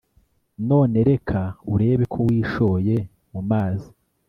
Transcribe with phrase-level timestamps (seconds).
[0.69, 1.41] none reka
[1.73, 2.95] urebeko wishoye
[3.31, 3.89] mumazi